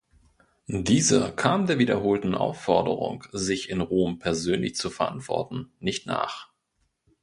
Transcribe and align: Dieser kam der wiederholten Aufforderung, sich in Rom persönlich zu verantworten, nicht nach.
Dieser 0.65 1.31
kam 1.31 1.67
der 1.67 1.77
wiederholten 1.77 2.33
Aufforderung, 2.33 3.23
sich 3.33 3.69
in 3.69 3.81
Rom 3.81 4.17
persönlich 4.17 4.73
zu 4.75 4.89
verantworten, 4.89 5.71
nicht 5.79 6.07
nach. 6.07 6.49